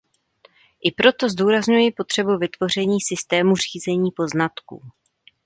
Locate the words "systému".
3.01-3.55